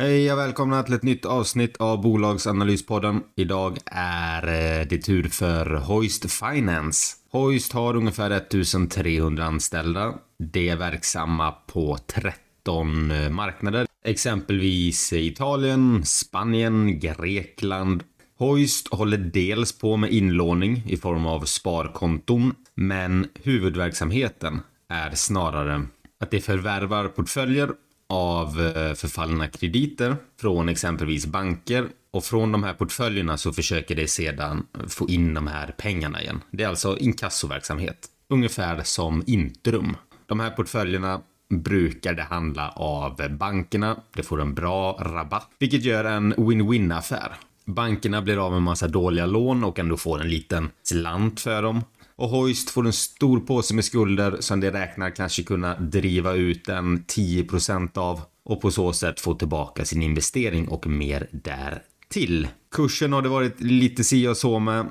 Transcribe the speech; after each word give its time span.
Hej 0.00 0.32
och 0.32 0.38
välkomna 0.38 0.82
till 0.82 0.94
ett 0.94 1.02
nytt 1.02 1.24
avsnitt 1.24 1.76
av 1.76 2.02
Bolagsanalyspodden. 2.02 3.22
Idag 3.36 3.78
är 3.86 4.42
eh, 4.42 4.86
det 4.86 4.98
tur 4.98 5.28
för 5.28 5.66
Hoist 5.66 6.32
Finance. 6.32 7.16
Hoist 7.30 7.72
har 7.72 7.96
ungefär 7.96 8.30
1300 8.30 9.44
anställda. 9.44 10.14
De 10.38 10.68
är 10.68 10.76
verksamma 10.76 11.50
på 11.50 11.98
13 12.06 13.10
eh, 13.10 13.30
marknader. 13.30 13.86
Exempelvis 14.04 15.12
Italien, 15.12 16.04
Spanien, 16.04 17.00
Grekland. 17.00 18.02
Hoist 18.38 18.88
håller 18.88 19.18
dels 19.18 19.78
på 19.78 19.96
med 19.96 20.12
inlåning 20.12 20.82
i 20.86 20.96
form 20.96 21.26
av 21.26 21.44
sparkonton, 21.44 22.54
men 22.74 23.26
huvudverksamheten 23.42 24.60
är 24.88 25.10
snarare 25.10 25.86
att 26.20 26.30
de 26.30 26.40
förvärvar 26.40 27.08
portföljer 27.08 27.70
av 28.08 28.60
eh, 28.60 28.94
förfallna 28.94 29.48
krediter 29.48 30.16
från 30.40 30.68
exempelvis 30.68 31.26
banker 31.26 31.88
och 32.10 32.24
från 32.24 32.52
de 32.52 32.62
här 32.64 32.74
portföljerna 32.74 33.36
så 33.36 33.52
försöker 33.52 33.94
de 33.94 34.08
sedan 34.08 34.66
få 34.88 35.08
in 35.08 35.34
de 35.34 35.46
här 35.46 35.74
pengarna 35.78 36.22
igen. 36.22 36.40
Det 36.50 36.64
är 36.64 36.68
alltså 36.68 36.98
inkassoverksamhet, 36.98 38.06
ungefär 38.28 38.82
som 38.82 39.22
Intrum. 39.26 39.96
De 40.26 40.40
här 40.40 40.50
portföljerna 40.50 41.20
brukar 41.50 42.14
det 42.14 42.22
handla 42.22 42.70
av 42.70 43.28
bankerna. 43.30 43.96
Det 44.14 44.22
får 44.22 44.40
en 44.40 44.54
bra 44.54 44.98
rabatt, 45.00 45.50
vilket 45.58 45.84
gör 45.84 46.04
en 46.04 46.34
win-win 46.34 46.98
affär. 46.98 47.32
Bankerna 47.64 48.22
blir 48.22 48.46
av 48.46 48.52
med 48.52 48.62
massa 48.62 48.88
dåliga 48.88 49.26
lån 49.26 49.64
och 49.64 49.78
ändå 49.78 49.96
får 49.96 50.20
en 50.20 50.30
liten 50.30 50.70
slant 50.82 51.40
för 51.40 51.62
dem. 51.62 51.82
Och 52.18 52.28
Hoist 52.28 52.70
får 52.70 52.86
en 52.86 52.92
stor 52.92 53.40
påse 53.40 53.74
med 53.74 53.84
skulder 53.84 54.36
som 54.40 54.60
de 54.60 54.70
räknar 54.70 55.10
kanske 55.10 55.42
kunna 55.42 55.78
driva 55.78 56.32
ut 56.32 56.68
en 56.68 57.04
10% 57.04 57.98
av 57.98 58.20
och 58.44 58.60
på 58.60 58.70
så 58.70 58.92
sätt 58.92 59.20
få 59.20 59.34
tillbaka 59.34 59.84
sin 59.84 60.02
investering 60.02 60.68
och 60.68 60.86
mer 60.86 61.28
därtill. 61.30 62.48
Kursen 62.74 63.12
har 63.12 63.22
det 63.22 63.28
varit 63.28 63.60
lite 63.60 64.04
si 64.04 64.28
och 64.28 64.36
så 64.36 64.58
med 64.58 64.86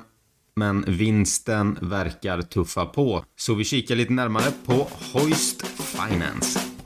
men 0.56 0.84
vinsten 0.86 1.78
verkar 1.80 2.42
tuffa 2.42 2.86
på. 2.86 3.24
Så 3.36 3.54
vi 3.54 3.64
kikar 3.64 3.96
lite 3.96 4.12
närmare 4.12 4.52
på 4.64 4.88
Hoist 5.12 5.66
Finance. 5.66 6.77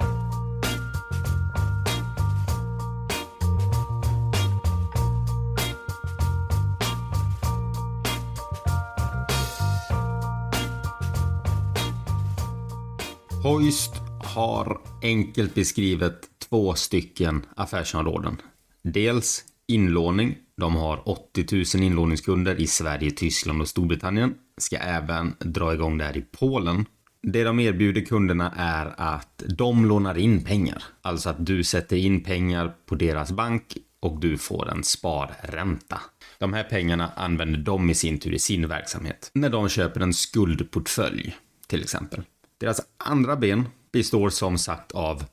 Hoist 13.42 13.92
har 14.24 14.80
enkelt 15.02 15.54
beskrivet 15.54 16.28
två 16.48 16.74
stycken 16.74 17.46
affärsområden. 17.56 18.36
Dels 18.82 19.44
inlåning. 19.66 20.36
De 20.56 20.76
har 20.76 21.08
80 21.08 21.76
000 21.76 21.84
inlåningskunder 21.84 22.60
i 22.60 22.66
Sverige, 22.66 23.10
Tyskland 23.10 23.60
och 23.60 23.68
Storbritannien. 23.68 24.34
Ska 24.58 24.76
även 24.76 25.34
dra 25.38 25.74
igång 25.74 25.98
det 25.98 26.04
här 26.04 26.16
i 26.16 26.24
Polen. 26.38 26.86
Det 27.22 27.44
de 27.44 27.60
erbjuder 27.60 28.00
kunderna 28.00 28.52
är 28.56 28.94
att 28.96 29.42
de 29.58 29.84
lånar 29.86 30.18
in 30.18 30.44
pengar. 30.44 30.84
Alltså 31.02 31.28
att 31.28 31.46
du 31.46 31.64
sätter 31.64 31.96
in 31.96 32.24
pengar 32.24 32.74
på 32.86 32.94
deras 32.94 33.32
bank 33.32 33.76
och 34.00 34.20
du 34.20 34.38
får 34.38 34.70
en 34.70 34.84
sparränta. 34.84 36.00
De 36.38 36.52
här 36.52 36.64
pengarna 36.64 37.12
använder 37.16 37.58
de 37.58 37.90
i 37.90 37.94
sin 37.94 38.18
tur 38.18 38.34
i 38.34 38.38
sin 38.38 38.68
verksamhet. 38.68 39.30
När 39.34 39.50
de 39.50 39.68
köper 39.68 40.00
en 40.00 40.14
skuldportfölj, 40.14 41.36
till 41.66 41.82
exempel. 41.82 42.22
Deras 42.62 42.80
andra 42.96 43.36
ben 43.36 43.68
består 43.92 44.30
som 44.30 44.58
sagt 44.58 44.92
av 44.92 45.24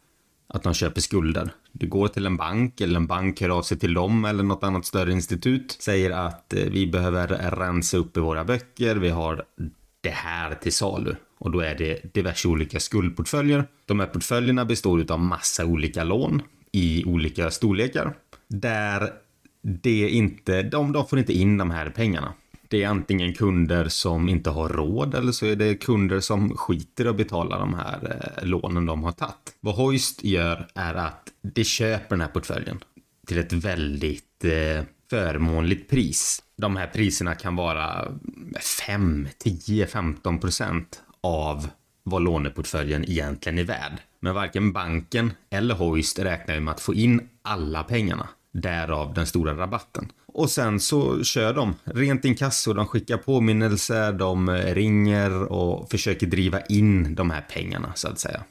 att 0.47 0.63
de 0.63 0.73
köper 0.73 1.02
skulder. 1.02 1.52
Du 1.72 1.88
går 1.88 2.08
till 2.08 2.25
en 2.25 2.38
bank 2.38 2.81
eller 2.81 2.95
en 2.95 3.08
bank 3.08 3.41
hör 3.41 3.49
av 3.49 3.61
sig 3.61 3.80
till 3.80 3.94
dem 3.94 4.25
eller 4.25 4.44
något 4.44 4.63
annat 4.63 4.85
större 4.85 5.11
institut. 5.11 5.77
Säger 5.80 6.11
att 6.11 6.53
eh, 6.53 6.63
vi 6.63 6.88
behöver 6.88 7.27
rensa 7.52 7.97
upp 7.97 8.17
i 8.17 8.19
våra 8.19 8.44
böcker. 8.44 8.95
Vi 8.95 9.09
har 9.09 9.44
det 10.01 10.09
här 10.09 10.56
till 10.56 10.73
salu. 10.73 11.16
Och 11.38 11.51
då 11.51 11.59
är 11.59 11.75
det 11.75 12.13
diverse 12.13 12.47
olika 12.47 12.79
skuldportföljer. 12.79 13.66
De 13.85 14.00
här 14.00 14.07
portföljerna 14.07 14.66
består 14.66 15.11
av 15.11 15.19
massa 15.19 15.66
olika 15.66 16.03
lån 16.03 16.41
i 16.72 17.06
olika 17.06 17.51
storlekar. 17.51 18.13
Där 18.47 19.09
det 19.61 20.09
inte, 20.09 20.61
de, 20.61 20.91
de 20.91 21.07
får 21.07 21.19
inte 21.19 21.34
in 21.34 21.57
de 21.57 21.72
här 21.72 21.90
pengarna. 21.90 22.34
Det 22.69 22.84
är 22.84 22.88
antingen 22.88 23.34
kunder 23.34 23.88
som 23.88 24.30
inte 24.30 24.50
har 24.50 24.69
råd 24.69 25.16
eller 25.16 25.31
så 25.31 25.46
är 25.46 25.56
det 25.56 25.75
kunder 25.75 26.19
som 26.19 26.57
skiter 26.57 27.06
att 27.06 27.18
betala 27.18 27.57
de 27.57 27.74
här 27.74 28.31
eh, 28.38 28.46
lånen 28.47 28.85
de 28.85 29.03
har 29.03 29.12
tagit. 29.12 29.56
Vad 29.59 29.75
Hoist 29.75 30.24
gör 30.24 30.68
är 30.75 30.96
att 30.96 31.29
det 31.41 31.63
köper 31.63 32.09
den 32.09 32.22
här 32.22 32.28
portföljen 32.28 32.79
till 33.28 33.38
ett 33.38 33.53
väldigt 33.53 34.46
eh, 34.46 34.84
förmånligt 35.09 35.90
pris. 35.90 36.44
De 36.58 36.75
här 36.75 36.88
priserna 36.88 37.35
kan 37.35 37.56
vara 37.56 38.12
5, 38.88 39.28
10, 39.38 39.88
15 39.88 40.40
procent 40.40 41.02
av 41.22 41.68
vad 42.03 42.22
låneportföljen 42.22 43.09
egentligen 43.09 43.59
är 43.59 43.63
värd. 43.63 43.97
Men 44.19 44.35
varken 44.35 44.72
banken 44.72 45.31
eller 45.50 45.75
Hoist 45.75 46.19
räknar 46.19 46.59
med 46.59 46.72
att 46.72 46.81
få 46.81 46.94
in 46.94 47.29
alla 47.41 47.84
pengarna. 47.84 48.29
Därav 48.52 49.13
den 49.13 49.28
stora 49.28 49.58
rabatten. 49.58 50.12
Och 50.34 50.50
sen 50.50 50.79
så 50.79 51.23
kör 51.23 51.53
de 51.53 51.75
rent 51.84 52.25
inkasso. 52.25 52.73
De 52.73 52.85
skickar 52.85 53.17
påminnelser, 53.17 54.13
de 54.13 54.50
eh, 54.50 54.73
ringer 54.73 55.44
och 55.44 55.90
försöker 55.90 56.28
driva 56.28 56.62
in 56.62 57.16
de 57.16 57.29
här 57.29 57.41
pengarna 57.41 57.91
så 57.95 58.07
att 58.07 58.19
säga. 58.19 58.44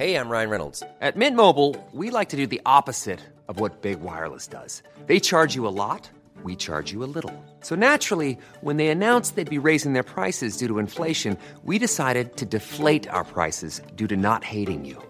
Hej, 0.00 0.10
jag 0.10 0.30
Ryan 0.30 0.50
Reynolds. 0.50 0.80
På 0.80 1.18
Mint 1.18 1.36
Mobile, 1.36 1.74
we 1.92 2.18
like 2.18 2.30
to 2.30 2.36
do 2.36 2.46
the 2.46 2.60
opposite 2.64 3.20
of 3.48 3.60
what 3.60 3.82
Big 3.82 3.98
Wireless 4.00 4.48
does. 4.48 4.82
They 5.06 5.20
charge 5.20 5.56
you 5.56 5.68
a 5.68 5.70
lot, 5.70 6.10
we 6.44 6.56
charge 6.56 6.92
you 6.92 7.04
a 7.04 7.10
little. 7.14 7.32
So 7.62 7.74
naturally, 7.74 8.38
when 8.62 8.76
they 8.76 8.88
announced 8.88 9.36
they'd 9.36 9.60
be 9.60 9.68
raising 9.68 9.92
their 9.92 10.02
prices 10.02 10.56
due 10.56 10.68
to 10.68 10.78
inflation, 10.78 11.36
we 11.64 11.78
decided 11.78 12.36
to 12.36 12.46
deflate 12.46 13.10
our 13.10 13.24
prices 13.24 13.82
due 13.96 14.06
to 14.06 14.16
not 14.16 14.44
hating 14.44 14.86
you. 14.86 15.09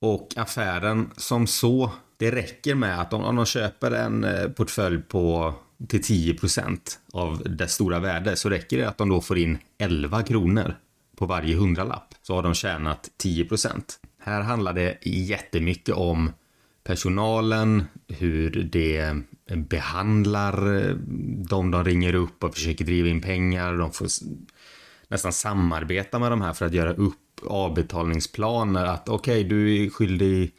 Och 0.00 0.28
affären 0.36 1.10
som 1.16 1.46
så, 1.46 1.90
det 2.16 2.30
räcker 2.30 2.74
med 2.74 3.00
att 3.00 3.12
om, 3.12 3.24
om 3.24 3.36
de 3.36 3.46
köper 3.46 3.90
en 3.90 4.24
eh, 4.24 4.48
portfölj 4.48 4.98
på 4.98 5.54
till 5.88 6.00
10% 6.00 6.78
av 7.12 7.42
det 7.44 7.68
stora 7.68 8.00
värde 8.00 8.36
så 8.36 8.48
räcker 8.48 8.78
det 8.78 8.88
att 8.88 8.98
de 8.98 9.08
då 9.08 9.20
får 9.20 9.38
in 9.38 9.58
11 9.78 10.22
kronor 10.22 10.74
på 11.16 11.26
varje 11.26 11.56
hundralapp. 11.56 12.14
Så 12.22 12.34
har 12.34 12.42
de 12.42 12.54
tjänat 12.54 13.10
10%. 13.22 13.82
Här 14.20 14.40
handlar 14.40 14.72
det 14.72 14.98
jättemycket 15.02 15.94
om 15.94 16.32
personalen, 16.84 17.84
hur 18.08 18.50
det 18.72 18.98
eh, 19.46 19.56
behandlar 19.56 20.56
dem 21.48 21.70
de 21.70 21.70
de 21.70 21.84
ringer 21.84 22.14
upp 22.14 22.44
och 22.44 22.54
försöker 22.54 22.84
driva 22.84 23.08
in 23.08 23.20
pengar. 23.20 23.74
De 23.74 23.92
får 23.92 24.08
nästan 25.08 25.32
samarbeta 25.32 26.18
med 26.18 26.32
de 26.32 26.40
här 26.40 26.52
för 26.52 26.66
att 26.66 26.74
göra 26.74 26.92
upp 26.92 27.27
avbetalningsplaner. 27.46 28.84
Att 28.84 29.08
okej, 29.08 29.40
okay, 29.40 29.48
du 29.48 29.84
är 29.84 29.90
skyldig 29.90 30.52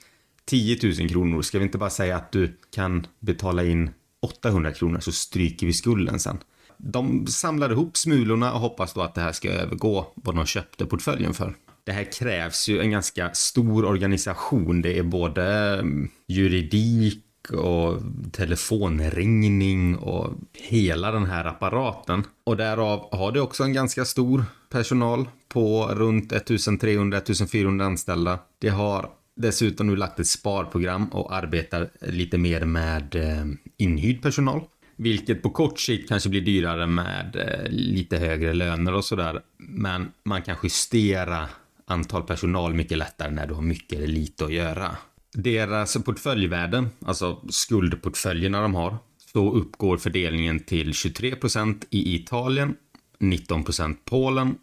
10 0.46 0.78
000 1.00 1.10
kronor. 1.10 1.42
Ska 1.42 1.60
vi 1.60 1.66
inte 1.66 1.78
bara 1.78 1.90
säga 1.90 2.18
att 2.18 2.32
du 2.32 2.58
kan 2.76 3.08
betala 3.20 3.64
in 3.64 3.90
800 4.22 4.72
kronor 4.72 5.00
så 5.00 5.12
stryker 5.12 5.68
vi 5.68 5.74
skulden 5.74 6.20
sen. 6.20 6.38
De 6.78 7.28
samlar 7.28 7.72
ihop 7.72 7.98
smulorna 7.98 8.54
och 8.54 8.60
hoppas 8.60 8.94
då 8.94 9.02
att 9.02 9.16
det 9.16 9.22
här 9.22 9.32
ska 9.32 9.50
övergå 9.50 10.08
vad 10.16 10.36
de 10.36 10.46
köpte 10.46 10.86
portföljen 10.86 11.34
för. 11.34 11.56
Det 11.84 11.92
här 11.92 12.12
krävs 12.12 12.70
ju 12.70 12.80
en 12.80 12.92
ganska 12.92 13.34
stor 13.34 13.86
organisation. 13.86 14.82
Det 14.82 14.98
är 14.98 15.04
både 15.04 15.74
mm, 15.80 16.10
juridik 16.28 17.24
och 17.54 18.02
telefonringning 18.32 19.98
och 19.98 20.34
hela 20.54 21.12
den 21.12 21.26
här 21.26 21.46
apparaten. 21.46 22.24
Och 22.44 22.58
därav 22.58 23.10
har 23.12 23.32
det 23.32 23.42
också 23.42 23.64
en 23.64 23.74
ganska 23.74 24.06
stor 24.06 24.46
personal 24.70 25.30
på 25.48 25.88
runt 25.88 26.32
1300-1400 26.32 27.86
anställda. 27.86 28.40
Det 28.60 28.70
har 28.70 29.10
dessutom 29.36 29.88
nu 29.88 29.96
lagt 29.96 30.20
ett 30.20 30.28
sparprogram 30.28 31.08
och 31.08 31.36
arbetar 31.36 31.90
lite 32.02 32.38
mer 32.38 32.66
med 32.66 33.16
eh, 33.16 33.46
inhyrd 33.78 34.22
personal. 34.22 34.62
Vilket 34.96 35.42
på 35.42 35.50
kort 35.50 35.80
sikt 35.80 36.10
kanske 36.10 36.30
blir 36.30 36.42
dyrare 36.42 36.88
med 36.88 37.36
eh, 37.36 37.70
lite 37.70 38.18
högre 38.18 38.54
löner 38.54 38.94
och 38.94 39.06
sådär. 39.06 39.42
Men 39.58 40.12
man 40.24 40.42
kan 40.42 40.56
justera 40.64 41.50
antal 41.86 42.24
personal 42.24 42.74
mycket 42.74 42.98
lättare 42.98 43.32
när 43.32 43.48
du 43.48 43.54
har 43.54 43.62
mycket 43.62 43.98
eller 43.98 44.08
lite 44.08 44.46
att 44.46 44.54
göra. 44.54 44.98
Deras 45.34 45.98
portföljvärden, 46.06 46.90
alltså 47.06 47.42
skuldportföljerna 47.50 48.62
de 48.62 48.76
har, 48.76 48.98
så 49.34 49.54
uppgår 49.54 49.98
fördelningen 49.98 50.60
till 50.60 50.92
23% 50.92 51.86
i 51.90 52.16
Italien, 52.16 52.76
19% 53.20 53.96
Polen, 54.06 54.58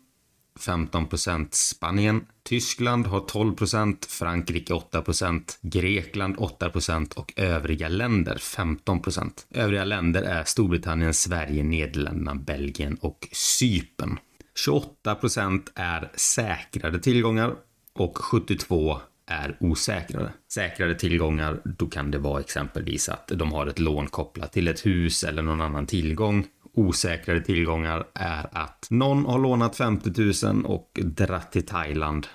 15% 0.59 1.49
Spanien, 1.51 2.27
Tyskland 2.43 3.07
har 3.07 3.21
12%, 3.21 4.09
Frankrike 4.09 4.73
8%, 4.73 5.59
Grekland 5.61 6.37
8% 6.37 7.15
och 7.15 7.33
övriga 7.37 7.89
länder 7.89 8.37
15%. 8.37 9.31
Övriga 9.51 9.85
länder 9.85 10.23
är 10.23 10.45
Storbritannien, 10.45 11.15
Sverige, 11.15 11.65
Nederländerna, 11.65 12.35
Belgien 12.35 12.99
och 13.01 13.29
Cypern. 13.33 14.19
28% 14.67 15.69
är 15.75 16.11
säkrade 16.15 16.99
tillgångar 16.99 17.55
och 17.93 18.19
72 18.19 19.01
är 19.27 19.57
osäkrare. 19.61 20.33
Säkrare 20.53 20.95
tillgångar, 20.95 21.61
då 21.65 21.87
kan 21.87 22.11
det 22.11 22.19
vara 22.19 22.41
exempelvis 22.41 23.09
att 23.09 23.29
de 23.29 23.53
har 23.53 23.67
ett 23.67 23.79
lån 23.79 24.07
kopplat 24.07 24.53
till 24.53 24.69
ett 24.69 24.87
hus 24.87 25.25
eller 25.25 25.43
någon 25.43 25.61
annan 25.61 25.87
tillgång. 25.87 26.47
Osäkrare 26.75 27.41
tillgångar 27.41 28.07
är 28.15 28.47
att 28.53 28.87
någon 28.91 29.27
har 29.27 29.39
lånat 29.39 29.77
50 29.77 30.45
000 30.47 30.65
och 30.65 31.01
dratt 31.03 31.53
till 31.53 31.67
Thailand 31.67 32.27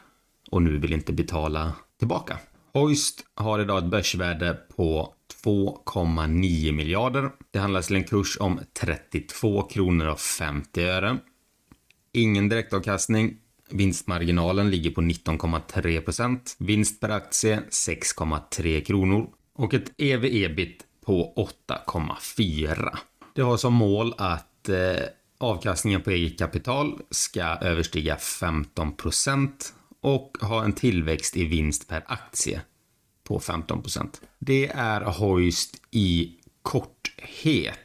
och 0.52 0.62
nu 0.62 0.78
vill 0.78 0.94
inte 0.94 1.14
betala 1.14 1.74
tillbaka. 2.00 2.38
Hoist 2.74 3.26
har 3.36 3.60
idag 3.60 3.78
ett 3.78 3.92
börsvärde 3.92 4.58
på 4.76 5.14
2,9 5.44 6.72
miljarder. 6.72 7.30
Det 7.52 7.60
handlas 7.60 7.88
till 7.88 7.96
en 7.96 8.04
kurs 8.04 8.38
om 8.40 8.60
32 8.80 9.62
kronor 9.62 10.08
och 10.08 10.20
50 10.20 10.84
öre. 10.84 11.18
Ingen 12.14 12.50
direktavkastning. 12.50 13.38
Vinstmarginalen 13.74 14.72
ligger 14.72 14.92
på 14.92 15.02
19,3% 15.02 16.40
Vinst 16.58 17.00
per 17.00 17.10
aktie 17.10 17.64
6,3 17.70 18.84
kronor. 18.84 19.30
Och 19.54 19.74
ett 19.74 19.92
EV-EBIT 19.98 20.78
på 21.06 21.34
8,4. 21.70 22.98
Det 23.36 23.42
har 23.42 23.58
som 23.58 23.74
mål 23.74 24.14
att 24.18 24.70
eh, 24.70 25.04
avkastningen 25.38 26.02
på 26.02 26.10
eget 26.10 26.40
kapital 26.40 27.00
ska 27.10 27.44
överstiga 27.44 28.16
15% 28.16 29.50
och 30.02 30.38
ha 30.42 30.64
en 30.64 30.74
tillväxt 30.74 31.38
i 31.38 31.46
vinst 31.46 31.88
per 31.88 32.04
aktie 32.08 32.62
på 33.24 33.40
15 33.40 33.84
Det 34.40 34.68
är 34.68 35.02
Hoist 35.02 35.82
i 35.92 36.36
korthet. 36.62 37.78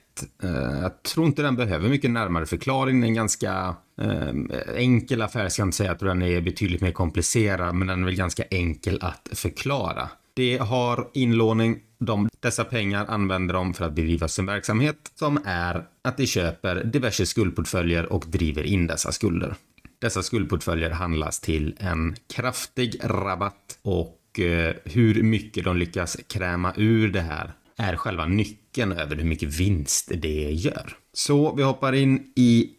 Eh, 0.43 0.81
jag 0.81 1.03
tror 1.03 1.27
inte 1.27 1.43
den 1.43 1.57
behöver 1.57 1.89
mycket 1.89 2.11
närmare 2.11 2.47
förklaring. 2.47 3.01
Den 3.01 3.11
är 3.11 3.15
ganska 3.15 3.77
Ehm, 4.03 4.51
enkel 4.77 5.23
affär, 5.23 5.49
ska 5.49 5.63
jag 5.63 5.67
inte 5.67 5.77
säga. 5.77 5.93
att 5.93 5.99
den 5.99 6.23
är 6.23 6.41
betydligt 6.41 6.81
mer 6.81 6.93
komplicerad, 6.93 7.75
men 7.75 7.89
den 7.89 8.01
är 8.01 8.05
väl 8.05 8.15
ganska 8.15 8.43
enkel 8.51 8.99
att 9.03 9.29
förklara. 9.33 10.09
Det 10.35 10.59
har 10.59 11.09
inlåning. 11.15 11.79
De, 11.99 12.29
dessa 12.41 12.65
pengar 12.65 13.07
använder 13.09 13.55
de 13.55 13.75
för 13.75 13.85
att 13.85 13.93
bedriva 13.93 14.29
sin 14.29 14.47
verksamhet 14.47 14.97
som 15.15 15.39
är 15.45 15.85
att 16.03 16.17
de 16.17 16.27
köper 16.27 16.85
diverse 16.85 17.27
skuldportföljer 17.27 18.13
och 18.13 18.25
driver 18.27 18.63
in 18.63 18.87
dessa 18.87 19.13
skulder. 19.13 19.55
Dessa 19.99 20.23
skuldportföljer 20.23 20.91
handlas 20.91 21.41
till 21.41 21.77
en 21.79 22.17
kraftig 22.35 23.01
rabatt 23.05 23.79
och 23.83 24.41
eh, 24.41 24.75
hur 24.85 25.23
mycket 25.23 25.65
de 25.65 25.77
lyckas 25.77 26.17
kräma 26.29 26.73
ur 26.77 27.09
det 27.09 27.21
här 27.21 27.53
är 27.77 27.97
själva 27.97 28.27
nyckeln 28.27 28.93
över 28.93 29.17
hur 29.17 29.25
mycket 29.25 29.61
vinst 29.61 30.13
det 30.15 30.51
gör. 30.51 30.97
Så 31.13 31.55
vi 31.55 31.63
hoppar 31.63 31.93
in 31.93 32.33
i 32.37 32.71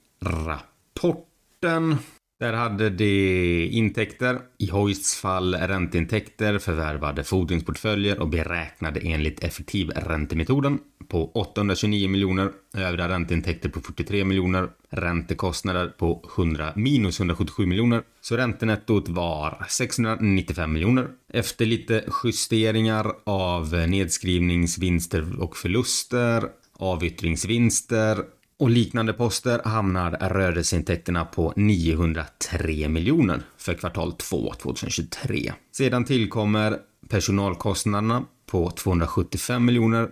Porten. 1.01 1.95
Där 2.39 2.53
hade 2.53 2.89
de 2.89 3.65
intäkter, 3.71 4.39
i 4.57 4.69
Hoists 4.69 5.15
fall 5.15 5.55
ränteintäkter, 5.55 6.59
förvärvade 6.59 7.23
fordringsportföljer 7.23 8.19
och 8.19 8.29
beräknade 8.29 8.99
enligt 8.99 9.43
effektivräntemetoden 9.43 10.79
på 11.07 11.31
829 11.31 12.09
miljoner, 12.09 12.51
övriga 12.77 13.09
ränteintäkter 13.09 13.69
på 13.69 13.81
43 13.81 14.25
miljoner, 14.25 14.69
räntekostnader 14.89 15.87
på 15.87 16.29
100, 16.37 16.73
minus 16.75 17.19
177 17.19 17.65
miljoner. 17.65 18.01
Så 18.21 18.37
räntenettot 18.37 19.09
var 19.09 19.65
695 19.69 20.73
miljoner. 20.73 21.07
Efter 21.33 21.65
lite 21.65 22.03
justeringar 22.23 23.11
av 23.23 23.73
nedskrivningsvinster 23.73 25.41
och 25.41 25.57
förluster, 25.57 26.43
avyttringsvinster 26.73 28.23
och 28.59 28.69
liknande 28.69 29.13
poster 29.13 29.61
hamnar 29.65 30.11
rörelseintäkterna 30.11 31.25
på 31.25 31.53
903 31.55 32.89
miljoner 32.89 33.41
för 33.57 33.73
kvartal 33.73 34.13
2 34.13 34.53
2023. 34.53 35.53
Sedan 35.71 36.05
tillkommer 36.05 36.77
personalkostnaderna 37.09 38.25
på 38.45 38.71
275 38.71 39.65
miljoner, 39.65 40.09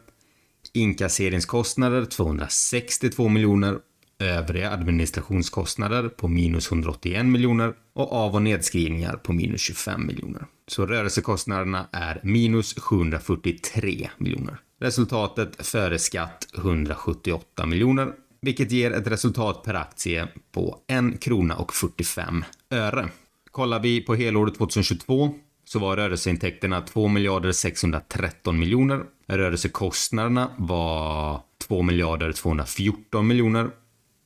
inkasseringskostnader 0.74 2.06
262 2.06 3.28
miljoner, 3.30 3.78
övriga 4.20 4.72
administrationskostnader 4.72 6.10
på 6.10 6.28
minus 6.28 6.72
181 6.72 7.26
miljoner 7.26 7.74
och 7.94 8.14
av 8.14 8.36
och 8.36 8.42
nedskrivningar 8.42 9.14
på 9.14 9.34
minus 9.34 9.62
25 9.62 10.08
miljoner. 10.08 10.46
Så 10.68 10.86
rörelsekostnaderna 10.86 11.88
är 11.92 12.20
minus 12.24 12.74
743 12.74 14.10
miljoner. 14.18 14.58
Resultatet 14.82 15.68
före 15.68 16.00
skatt 16.00 16.48
178 16.56 17.66
miljoner 17.66 18.14
vilket 18.46 18.72
ger 18.72 18.92
ett 18.92 19.08
resultat 19.08 19.64
per 19.64 19.74
aktie 19.74 20.28
på 20.52 20.80
1 20.88 21.22
krona 21.22 21.56
och 21.56 21.74
45 21.74 22.44
öre. 22.70 23.10
Kollar 23.52 23.80
vi 23.80 24.02
på 24.02 24.16
helåret 24.16 24.56
2022 24.56 25.34
så 25.66 25.80
var 25.80 25.98
rörelseintäkterna 25.98 26.82
2 26.82 27.08
miljarder 27.08 27.52
613 27.52 28.60
miljoner. 28.60 29.04
Rörelsekostnaderna 29.28 30.52
var 30.58 31.42
2 31.68 31.82
miljarder 31.82 32.32
214 32.32 33.28
miljoner. 33.28 33.70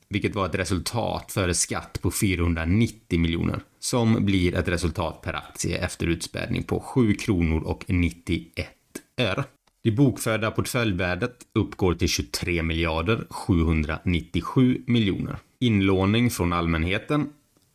Vilket 0.08 0.34
var 0.34 0.46
ett 0.46 0.54
resultat 0.54 1.32
före 1.32 1.54
skatt 1.54 1.98
på 2.02 2.10
490 2.10 3.20
miljoner. 3.20 3.60
Som 3.78 4.24
blir 4.24 4.54
ett 4.54 4.68
resultat 4.68 5.22
per 5.22 5.34
aktie 5.34 5.78
efter 5.78 6.06
utspädning 6.06 6.62
på 6.62 6.80
7 6.80 7.14
kronor 7.14 7.62
och 7.62 7.84
91 7.88 8.68
öre. 9.16 9.44
Det 9.82 9.90
bokförda 9.90 10.50
portföljvärdet 10.50 11.36
uppgår 11.52 11.94
till 11.94 12.08
23 12.08 12.62
miljarder 12.62 13.26
797 13.30 14.82
miljoner. 14.86 15.36
Inlåning 15.58 16.30
från 16.30 16.52
allmänheten 16.52 17.28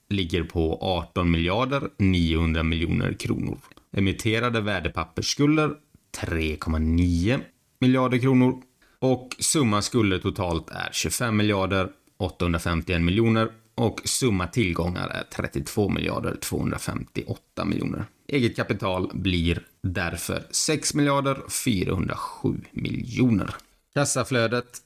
ligger 0.10 0.44
på 0.44 0.78
18 0.82 1.32
miljarder 1.32 1.90
900 1.98 2.64
miljoner 2.64 3.14
kronor. 3.14 3.58
Emitterade 3.98 4.62
värdepappersskulder 4.62 5.72
3,9 6.18 7.40
miljarder 7.80 8.18
kronor 8.18 8.62
och 9.00 9.36
summa 9.40 9.82
skulder 9.82 10.20
totalt 10.20 10.70
är 10.70 10.90
25 10.92 11.38
miljarder 11.38 11.90
851 12.18 13.02
miljoner 13.02 13.50
och 13.76 14.02
summa 14.06 14.48
tillgångar 14.48 15.08
är 15.08 15.24
32 15.36 15.90
miljarder 15.90 16.36
258 16.36 17.66
miljoner. 17.66 18.06
Eget 18.28 18.56
kapital 18.56 19.12
blir 19.14 19.62
därför 19.86 20.44
6 20.51 20.94
miljarder 20.94 21.38
407 21.50 22.62
miljoner. 22.72 23.56
Kassaflödet 23.94 24.77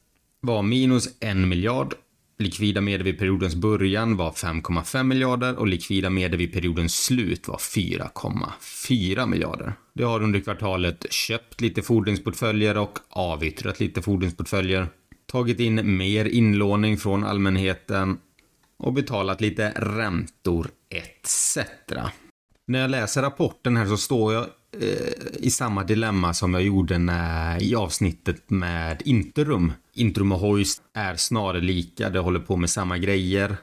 var 0.41 0.63
minus 0.63 1.09
1 1.19 1.37
miljard. 1.37 1.93
Likvida 2.37 2.81
medel 2.81 3.03
vid 3.03 3.19
periodens 3.19 3.55
början 3.55 4.17
var 4.17 4.31
5,5 4.31 5.03
miljarder 5.03 5.55
och 5.55 5.67
likvida 5.67 6.09
medel 6.09 6.37
vid 6.37 6.53
periodens 6.53 7.03
slut 7.03 7.47
var 7.47 7.57
4,4 7.57 9.25
miljarder. 9.25 9.73
Det 9.93 10.03
har 10.03 10.23
under 10.23 10.39
kvartalet 10.39 11.13
köpt 11.13 11.61
lite 11.61 11.81
fordringsportföljer 11.81 12.77
och 12.77 12.99
avyttrat 13.09 13.79
lite 13.79 14.01
fordringsportföljer. 14.01 14.87
Tagit 15.25 15.59
in 15.59 15.97
mer 15.97 16.25
inlåning 16.25 16.97
från 16.97 17.23
allmänheten 17.23 18.17
och 18.77 18.93
betalat 18.93 19.41
lite 19.41 19.73
räntor 19.75 20.67
etc. 20.89 21.57
När 22.67 22.79
jag 22.79 22.91
läser 22.91 23.21
rapporten 23.21 23.77
här 23.77 23.85
så 23.85 23.97
står 23.97 24.33
jag 24.33 24.45
Eh, 24.71 25.13
i 25.39 25.49
samma 25.51 25.83
dilemma 25.83 26.33
som 26.33 26.53
jag 26.53 26.63
gjorde 26.63 26.97
när, 26.97 27.63
i 27.63 27.75
avsnittet 27.75 28.49
med 28.49 29.01
Interum. 29.05 29.73
Interum 29.93 30.31
och 30.31 30.39
Hoist 30.39 30.81
är 30.93 31.15
snarlika, 31.15 32.09
det 32.09 32.19
håller 32.19 32.39
på 32.39 32.55
med 32.55 32.69
samma 32.69 32.97
grejer. 32.97 33.57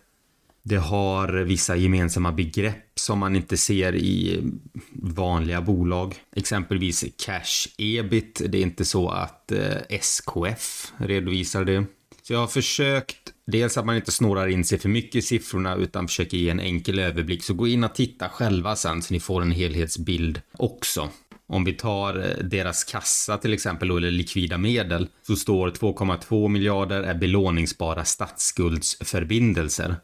Det 0.62 0.76
har 0.76 1.28
vissa 1.32 1.76
gemensamma 1.76 2.32
begrepp 2.32 2.92
som 2.94 3.18
man 3.18 3.36
inte 3.36 3.56
ser 3.56 3.94
i 3.96 4.42
vanliga 4.92 5.60
bolag. 5.60 6.14
Exempelvis 6.36 7.04
cash 7.26 7.68
ebit. 7.78 8.42
Det 8.48 8.58
är 8.58 8.62
inte 8.62 8.84
så 8.84 9.08
att 9.08 9.52
eh, 9.52 9.76
SKF 9.88 10.92
redovisar 10.96 11.64
det. 11.64 11.84
Så 12.22 12.32
jag 12.32 12.40
har 12.40 12.46
försökt 12.46 13.32
dels 13.46 13.78
att 13.78 13.86
man 13.86 13.96
inte 13.96 14.12
snårar 14.12 14.46
in 14.48 14.64
sig 14.64 14.78
för 14.78 14.88
mycket 14.88 15.14
i 15.14 15.22
siffrorna 15.22 15.74
utan 15.74 16.08
försöker 16.08 16.36
ge 16.36 16.50
en 16.50 16.60
enkel 16.60 16.98
överblick. 16.98 17.42
Så 17.42 17.54
gå 17.54 17.68
in 17.68 17.84
och 17.84 17.94
titta 17.94 18.28
själva 18.28 18.76
sen 18.76 19.02
så 19.02 19.14
ni 19.14 19.20
får 19.20 19.42
en 19.42 19.52
helhetsbild 19.52 20.40
också. 20.58 21.08
Om 21.48 21.64
vi 21.64 21.72
tar 21.72 22.18
eh, 22.18 22.44
deras 22.44 22.84
kassa 22.84 23.38
till 23.38 23.52
exempel, 23.52 23.90
eller 23.90 24.10
likvida 24.10 24.58
medel, 24.58 25.08
så 25.22 25.36
står 25.36 25.70
2,2 25.70 26.48
miljarder 26.48 27.02
är 27.02 27.14
belåningsbara 27.14 28.04
statsskuldsförbindelser 28.04 29.96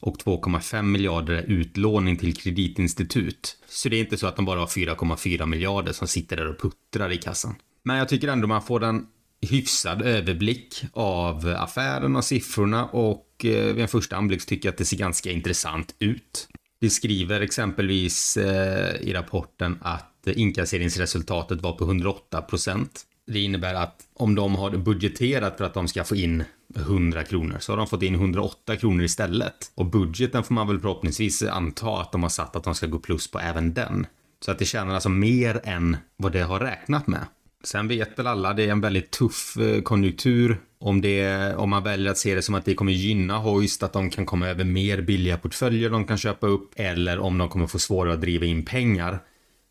och 0.00 0.16
2,5 0.16 0.82
miljarder 0.82 1.34
är 1.34 1.42
utlåning 1.42 2.16
till 2.16 2.36
kreditinstitut. 2.36 3.56
Så 3.68 3.88
det 3.88 3.96
är 3.96 4.00
inte 4.00 4.16
så 4.16 4.26
att 4.26 4.36
de 4.36 4.44
bara 4.44 4.60
har 4.60 4.66
4,4 4.66 5.46
miljarder 5.46 5.92
som 5.92 6.08
sitter 6.08 6.36
där 6.36 6.46
och 6.46 6.60
puttrar 6.60 7.12
i 7.12 7.16
kassan. 7.16 7.54
Men 7.82 7.96
jag 7.96 8.08
tycker 8.08 8.28
ändå 8.28 8.46
man 8.46 8.62
får 8.62 8.80
den 8.80 9.06
hyfsad 9.40 10.02
överblick 10.02 10.84
av 10.92 11.54
affären 11.58 12.16
och 12.16 12.24
siffrorna 12.24 12.86
och 12.86 13.44
eh, 13.44 13.74
vid 13.74 13.78
en 13.78 13.88
första 13.88 14.16
anblick 14.16 14.46
tycker 14.46 14.68
jag 14.68 14.72
att 14.72 14.78
det 14.78 14.84
ser 14.84 14.96
ganska 14.96 15.30
intressant 15.30 15.94
ut. 15.98 16.48
Det 16.80 16.90
skriver 16.90 17.40
exempelvis 17.40 18.36
eh, 18.36 18.96
i 19.00 19.12
rapporten 19.12 19.78
att 19.82 20.26
inkasseringsresultatet 20.26 21.62
var 21.62 21.72
på 21.72 21.84
108 21.84 22.42
procent. 22.42 23.04
Det 23.26 23.40
innebär 23.40 23.74
att 23.74 24.00
om 24.14 24.34
de 24.34 24.54
har 24.54 24.70
budgeterat 24.70 25.58
för 25.58 25.64
att 25.64 25.74
de 25.74 25.88
ska 25.88 26.04
få 26.04 26.16
in 26.16 26.44
100 26.76 27.24
kronor 27.24 27.56
så 27.60 27.72
har 27.72 27.76
de 27.76 27.86
fått 27.86 28.02
in 28.02 28.14
108 28.14 28.76
kronor 28.76 29.04
istället. 29.04 29.72
Och 29.74 29.86
budgeten 29.86 30.44
får 30.44 30.54
man 30.54 30.68
väl 30.68 30.80
förhoppningsvis 30.80 31.42
anta 31.42 32.00
att 32.00 32.12
de 32.12 32.22
har 32.22 32.30
satt 32.30 32.56
att 32.56 32.64
de 32.64 32.74
ska 32.74 32.86
gå 32.86 32.98
plus 32.98 33.30
på 33.30 33.38
även 33.38 33.74
den. 33.74 34.06
Så 34.40 34.50
att 34.50 34.58
det 34.58 34.64
tjänar 34.64 34.94
alltså 34.94 35.08
mer 35.08 35.60
än 35.64 35.96
vad 36.16 36.32
det 36.32 36.42
har 36.42 36.60
räknat 36.60 37.06
med. 37.06 37.26
Sen 37.64 37.88
vet 37.88 38.18
väl 38.18 38.26
alla, 38.26 38.54
det 38.54 38.64
är 38.64 38.68
en 38.68 38.80
väldigt 38.80 39.10
tuff 39.10 39.56
eh, 39.56 39.82
konjunktur. 39.82 40.60
Om, 40.80 41.00
det, 41.00 41.54
om 41.54 41.70
man 41.70 41.82
väljer 41.82 42.10
att 42.10 42.18
se 42.18 42.34
det 42.34 42.42
som 42.42 42.54
att 42.54 42.64
det 42.64 42.74
kommer 42.74 42.92
gynna 42.92 43.38
Hoist, 43.38 43.82
att 43.82 43.92
de 43.92 44.10
kan 44.10 44.26
komma 44.26 44.48
över 44.48 44.64
mer 44.64 45.00
billiga 45.00 45.38
portföljer 45.38 45.90
de 45.90 46.04
kan 46.04 46.18
köpa 46.18 46.46
upp, 46.46 46.72
eller 46.76 47.18
om 47.18 47.38
de 47.38 47.48
kommer 47.48 47.66
få 47.66 47.78
svårare 47.78 48.14
att 48.14 48.20
driva 48.20 48.46
in 48.46 48.64
pengar. 48.64 49.18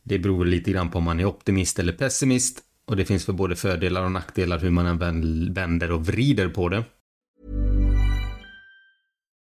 Det 0.03 0.19
beror 0.19 0.45
lite 0.45 0.71
grann 0.71 0.91
på 0.91 0.97
om 0.97 1.03
man 1.03 1.19
är 1.19 1.25
optimist 1.25 1.79
eller 1.79 1.93
pessimist. 1.93 2.59
Och 2.87 2.95
det 2.95 3.05
finns 3.05 3.25
för 3.25 3.33
både 3.33 3.55
fördelar 3.55 4.03
och 4.03 4.11
nackdelar 4.11 4.59
hur 4.59 4.69
man 4.69 5.01
än 5.01 5.53
vänder 5.53 5.91
och 5.91 6.05
vrider 6.05 6.49
på 6.49 6.69
det. 6.69 6.83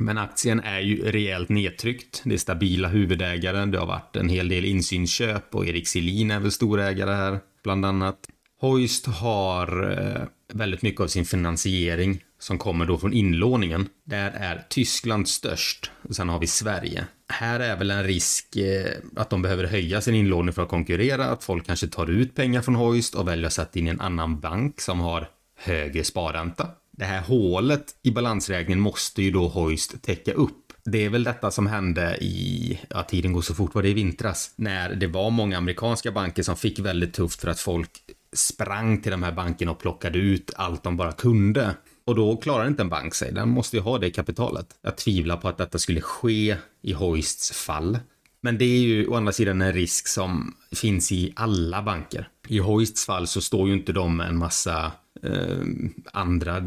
Men 0.00 0.18
aktien 0.18 0.60
är 0.60 0.80
ju 0.80 1.10
rejält 1.10 1.48
nedtryckt. 1.48 2.22
Det 2.24 2.34
är 2.34 2.38
stabila 2.38 2.88
huvudägare. 2.88 3.66
Det 3.66 3.78
har 3.78 3.86
varit 3.86 4.16
en 4.16 4.28
hel 4.28 4.48
del 4.48 4.64
insynsköp 4.64 5.54
och 5.54 5.66
Erik 5.66 5.88
Selin 5.88 6.30
är 6.30 6.40
väl 6.40 6.52
storägare 6.52 7.10
här, 7.10 7.40
bland 7.64 7.86
annat. 7.86 8.18
Hoist 8.60 9.06
har 9.06 9.90
eh, 9.90 10.22
väldigt 10.52 10.82
mycket 10.82 11.00
av 11.00 11.06
sin 11.06 11.24
finansiering 11.24 12.22
som 12.38 12.58
kommer 12.58 12.86
då 12.86 12.98
från 12.98 13.12
inlåningen. 13.12 13.88
Där 14.04 14.30
är 14.30 14.66
Tyskland 14.68 15.28
störst. 15.28 15.90
och 16.08 16.16
Sen 16.16 16.28
har 16.28 16.38
vi 16.38 16.46
Sverige. 16.46 17.04
Här 17.28 17.60
är 17.60 17.76
väl 17.76 17.90
en 17.90 18.04
risk 18.04 18.56
eh, 18.56 18.92
att 19.16 19.30
de 19.30 19.42
behöver 19.42 19.64
höja 19.64 20.00
sin 20.00 20.14
inlåning 20.14 20.52
för 20.52 20.62
att 20.62 20.68
konkurrera. 20.68 21.24
Att 21.24 21.44
folk 21.44 21.66
kanske 21.66 21.86
tar 21.86 22.10
ut 22.10 22.34
pengar 22.34 22.62
från 22.62 22.74
Hoist 22.74 23.14
och 23.14 23.28
väljer 23.28 23.46
att 23.46 23.52
sätta 23.52 23.78
in 23.78 23.86
i 23.86 23.90
en 23.90 24.00
annan 24.00 24.40
bank 24.40 24.80
som 24.80 25.00
har 25.00 25.28
högre 25.56 26.04
sparränta. 26.04 26.68
Det 26.98 27.04
här 27.04 27.20
hålet 27.20 27.84
i 28.02 28.10
balansräkningen 28.10 28.80
måste 28.80 29.22
ju 29.22 29.30
då 29.30 29.48
Hoist 29.48 30.02
täcka 30.02 30.32
upp. 30.32 30.72
Det 30.84 31.04
är 31.04 31.10
väl 31.10 31.24
detta 31.24 31.50
som 31.50 31.66
hände 31.66 32.16
i, 32.20 32.78
ja 32.90 33.02
tiden 33.02 33.32
går 33.32 33.42
så 33.42 33.54
fort, 33.54 33.74
var 33.74 33.82
det 33.82 33.88
i 33.88 33.94
vintras? 33.94 34.52
När 34.56 34.94
det 34.94 35.06
var 35.06 35.30
många 35.30 35.58
amerikanska 35.58 36.12
banker 36.12 36.42
som 36.42 36.56
fick 36.56 36.78
väldigt 36.78 37.14
tufft 37.14 37.40
för 37.40 37.48
att 37.48 37.60
folk 37.60 37.90
sprang 38.32 39.02
till 39.02 39.10
de 39.10 39.22
här 39.22 39.32
bankerna 39.32 39.70
och 39.70 39.78
plockade 39.78 40.18
ut 40.18 40.50
allt 40.56 40.82
de 40.82 40.96
bara 40.96 41.12
kunde. 41.12 41.74
Och 42.06 42.14
då 42.14 42.36
klarar 42.36 42.66
inte 42.66 42.82
en 42.82 42.88
bank 42.88 43.14
sig, 43.14 43.32
den 43.32 43.48
måste 43.48 43.76
ju 43.76 43.82
ha 43.82 43.98
det 43.98 44.10
kapitalet. 44.10 44.66
Jag 44.82 44.96
tvivlar 44.96 45.36
på 45.36 45.48
att 45.48 45.58
detta 45.58 45.78
skulle 45.78 46.00
ske 46.00 46.56
i 46.82 46.92
Hoists 46.92 47.52
fall. 47.52 47.98
Men 48.40 48.58
det 48.58 48.64
är 48.64 48.80
ju 48.80 49.06
å 49.06 49.14
andra 49.14 49.32
sidan 49.32 49.62
en 49.62 49.72
risk 49.72 50.08
som 50.08 50.54
finns 50.72 51.12
i 51.12 51.32
alla 51.36 51.82
banker. 51.82 52.28
I 52.48 52.58
Hoists 52.58 53.06
fall 53.06 53.26
så 53.26 53.40
står 53.40 53.68
ju 53.68 53.74
inte 53.74 53.92
de 53.92 54.16
med 54.16 54.28
en 54.28 54.38
massa 54.38 54.92
eh, 55.22 55.64
andra 56.12 56.60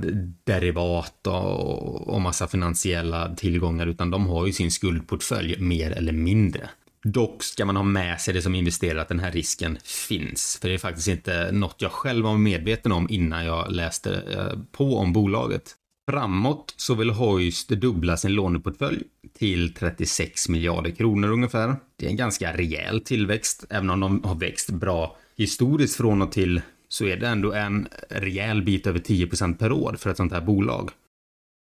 derivat 0.43 1.27
och, 1.27 2.08
och 2.08 2.22
massa 2.22 2.48
finansiella 2.48 3.36
tillgångar 3.36 3.88
utan 3.88 4.12
de 4.12 4.27
har 4.27 4.46
ju 4.46 4.53
sin 4.53 4.72
skuldportfölj 4.72 5.60
mer 5.60 5.91
eller 5.91 6.12
mindre. 6.12 6.70
Dock 7.03 7.43
ska 7.43 7.65
man 7.65 7.75
ha 7.75 7.84
med 7.84 8.22
sig 8.22 8.34
det 8.34 8.41
som 8.41 8.55
investerare 8.55 9.01
att 9.01 9.08
den 9.08 9.20
här 9.20 9.31
risken 9.31 9.77
finns. 9.84 10.58
För 10.62 10.67
det 10.67 10.74
är 10.74 10.77
faktiskt 10.77 11.08
inte 11.08 11.51
något 11.51 11.75
jag 11.77 11.91
själv 11.91 12.25
var 12.25 12.38
medveten 12.38 12.91
om 12.91 13.08
innan 13.10 13.46
jag 13.46 13.72
läste 13.72 14.15
eh, 14.15 14.60
på 14.72 14.98
om 14.98 15.13
bolaget. 15.13 15.75
Framåt 16.12 16.74
så 16.77 16.96
vill 16.96 17.10
Hoist 17.10 17.70
dubbla 17.70 18.17
sin 18.17 18.34
låneportfölj 18.34 19.03
till 19.34 19.74
36 19.74 20.50
miljarder 20.50 20.91
kronor 20.91 21.31
ungefär. 21.31 21.75
Det 21.96 22.05
är 22.05 22.10
en 22.10 22.15
ganska 22.15 22.58
rejäl 22.58 23.01
tillväxt, 23.01 23.65
även 23.70 23.89
om 23.89 24.00
de 24.00 24.24
har 24.24 24.36
växt 24.36 24.70
bra 24.70 25.17
historiskt 25.38 25.98
från 25.98 26.22
och 26.22 26.31
till 26.31 26.62
så 26.91 27.05
är 27.05 27.17
det 27.17 27.27
ändå 27.27 27.53
en 27.53 27.88
rejäl 28.10 28.62
bit 28.62 28.88
över 28.88 29.00
10% 29.00 29.57
per 29.57 29.71
år 29.71 29.95
för 30.00 30.10
ett 30.10 30.17
sånt 30.17 30.33
här 30.33 30.41
bolag. 30.41 30.89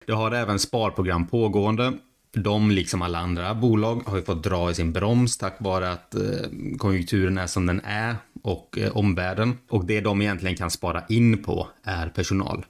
Det 0.05 0.13
har 0.13 0.31
även 0.31 0.59
sparprogram 0.59 1.27
pågående. 1.27 1.93
De, 2.31 2.71
liksom 2.71 3.01
alla 3.01 3.19
andra 3.19 3.53
bolag, 3.53 4.01
har 4.05 4.17
ju 4.17 4.23
fått 4.23 4.43
dra 4.43 4.71
i 4.71 4.73
sin 4.73 4.93
broms 4.93 5.37
tack 5.37 5.55
vare 5.59 5.91
att 5.91 6.15
eh, 6.15 6.21
konjunkturen 6.77 7.37
är 7.37 7.47
som 7.47 7.65
den 7.65 7.81
är 7.83 8.15
och 8.41 8.77
eh, 8.77 8.97
omvärlden. 8.97 9.57
Och 9.69 9.85
det 9.85 10.01
de 10.01 10.21
egentligen 10.21 10.55
kan 10.55 10.71
spara 10.71 11.03
in 11.09 11.43
på 11.43 11.67
är 11.83 12.09
personal. 12.09 12.65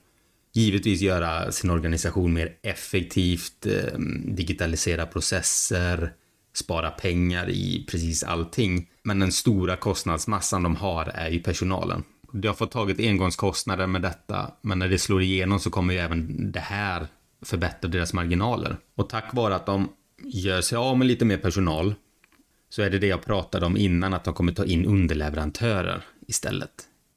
givetvis 0.52 1.00
göra 1.00 1.52
sin 1.52 1.70
organisation 1.70 2.32
mer 2.32 2.56
effektivt, 2.62 3.66
eh, 3.66 3.98
digitalisera 4.24 5.06
processer, 5.06 6.12
spara 6.54 6.90
pengar 6.90 7.48
i 7.50 7.86
precis 7.90 8.24
allting. 8.24 8.88
Men 9.02 9.18
den 9.18 9.32
stora 9.32 9.76
kostnadsmassan 9.76 10.62
de 10.62 10.76
har 10.76 11.04
är 11.04 11.30
ju 11.30 11.40
personalen. 11.42 12.04
De 12.32 12.48
har 12.48 12.54
fått 12.54 12.70
tagit 12.70 13.00
engångskostnader 13.00 13.86
med 13.86 14.02
detta, 14.02 14.50
men 14.62 14.78
när 14.78 14.88
det 14.88 14.98
slår 14.98 15.22
igenom 15.22 15.60
så 15.60 15.70
kommer 15.70 15.94
ju 15.94 16.00
även 16.00 16.52
det 16.52 16.60
här 16.60 17.06
förbättra 17.42 17.90
deras 17.90 18.12
marginaler. 18.12 18.76
Och 18.94 19.08
tack 19.08 19.34
vare 19.34 19.54
att 19.54 19.66
de 19.66 19.88
gör 20.24 20.60
sig 20.60 20.78
av 20.78 20.98
med 20.98 21.06
lite 21.06 21.24
mer 21.24 21.36
personal 21.36 21.94
så 22.68 22.82
är 22.82 22.90
det 22.90 22.98
det 22.98 23.06
jag 23.06 23.24
pratade 23.24 23.66
om 23.66 23.76
innan, 23.76 24.14
att 24.14 24.24
de 24.24 24.34
kommer 24.34 24.52
ta 24.52 24.64
in 24.64 24.84
underleverantörer 24.84 26.04
istället. 26.28 26.70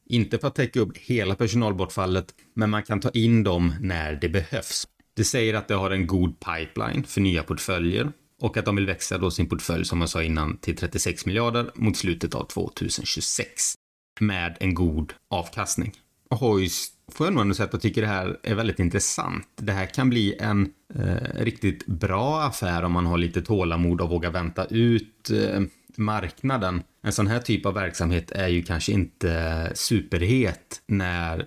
Inte 0.06 0.40
för 0.40 0.48
att 0.48 0.56
täcka 0.56 0.80
upp 0.80 0.98
hela 0.98 1.36
personalbortfallet, 1.36 2.34
men 2.54 2.70
man 2.70 2.84
kan 2.84 3.00
ta 3.00 3.10
in 3.10 3.44
dem 3.44 3.74
när 3.80 4.14
det 4.16 4.30
behövs. 4.30 4.88
Det 5.16 5.24
säger 5.24 5.54
att 5.54 5.68
de 5.68 5.74
har 5.74 5.92
en 5.92 6.08
god 6.08 6.36
pipeline 6.40 7.04
för 7.04 7.22
nya 7.22 7.44
portföljer 7.44 8.12
och 8.42 8.58
att 8.58 8.66
de 8.66 8.76
vill 8.76 8.86
växa 8.86 9.18
då 9.18 9.32
sin 9.32 9.50
portfölj, 9.50 9.86
som 9.86 10.02
jag 10.02 10.10
sa 10.10 10.24
innan, 10.24 10.58
till 10.58 10.78
36 10.78 11.26
miljarder 11.26 11.72
mot 11.76 11.98
slutet 11.98 12.36
av 12.36 12.44
2026 12.48 13.76
med 14.20 14.58
en 14.60 14.74
god 14.74 15.14
avkastning. 15.30 15.92
Och 16.30 16.38
Hoist 16.38 16.94
får 17.12 17.28
jag 17.28 17.34
nog 17.34 17.42
ändå 17.42 17.56
säga 17.56 17.66
att 17.66 17.74
jag 17.74 17.82
tycker 17.82 18.02
det 18.02 18.08
här 18.08 18.40
är 18.44 18.56
väldigt 18.56 18.80
intressant. 18.80 19.48
Det 19.56 19.72
här 19.72 19.86
kan 19.86 20.10
bli 20.10 20.36
en 20.40 20.72
eh, 20.96 21.44
riktigt 21.44 21.86
bra 21.86 22.42
affär 22.42 22.84
om 22.84 22.92
man 22.92 23.06
har 23.06 23.18
lite 23.18 23.42
tålamod 23.42 24.02
och 24.02 24.10
vågar 24.10 24.32
vänta 24.32 24.66
ut 24.66 25.30
eh, 25.30 25.62
marknaden. 25.98 26.84
En 27.04 27.14
sån 27.14 27.28
här 27.28 27.40
typ 27.40 27.66
av 27.66 27.74
verksamhet 27.74 28.32
är 28.32 28.48
ju 28.48 28.64
kanske 28.64 28.92
inte 28.92 29.72
superhet 29.76 30.82
när 30.88 31.46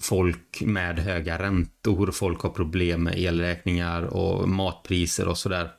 folk 0.00 0.62
med 0.66 0.98
höga 0.98 1.38
räntor, 1.38 2.10
folk 2.10 2.40
har 2.40 2.50
problem 2.50 3.02
med 3.02 3.18
elräkningar 3.18 4.02
och 4.02 4.48
matpriser 4.48 5.28
och 5.28 5.38
sådär. 5.38 5.70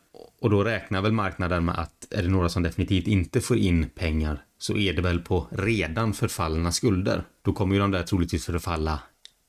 Och 0.41 0.50
då 0.50 0.63
räknar 0.63 1.01
väl 1.01 1.12
marknaden 1.12 1.65
med 1.65 1.79
att 1.79 2.08
är 2.10 2.24
det 2.24 2.29
några 2.29 2.50
som 2.50 2.63
definitivt 2.63 3.08
inte 3.08 3.41
får 3.41 3.58
in 3.58 3.89
pengar 3.96 4.43
så 4.58 4.77
är 4.77 4.93
det 4.93 5.01
väl 5.01 5.19
på 5.19 5.48
redan 5.51 6.13
förfallna 6.13 6.72
skulder. 6.72 7.24
Då 7.41 7.53
kommer 7.53 7.75
ju 7.75 7.81
de 7.81 7.91
där 7.91 8.03
troligtvis 8.03 8.46
förfalla 8.46 9.00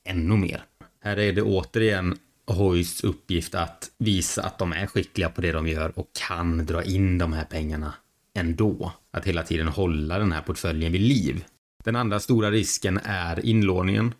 ännu 0.05 0.37
mer. 0.37 0.63
Här 1.03 1.19
är 1.19 1.33
det 1.33 1.41
återigen 1.41 2.17
Hoists 2.47 3.03
uppgift 3.03 3.55
att 3.55 3.91
visa 3.97 4.43
att 4.43 4.57
de 4.57 4.73
är 4.73 4.87
skickliga 4.87 5.29
på 5.29 5.41
det 5.41 5.51
de 5.51 5.67
gör 5.67 5.99
och 5.99 6.09
kan 6.29 6.65
dra 6.65 6.83
in 6.83 7.17
de 7.17 7.33
här 7.33 7.45
pengarna 7.45 7.93
ändå. 8.35 8.91
Att 9.11 9.27
hela 9.27 9.43
tiden 9.43 9.67
hålla 9.67 10.19
den 10.19 10.31
här 10.31 10.41
portföljen 10.41 10.91
vid 10.91 11.01
liv. 11.01 11.45
Den 11.83 11.95
andra 11.95 12.19
stora 12.19 12.51
risken 12.51 12.99
är 13.03 13.45
inlåningen. 13.45 14.13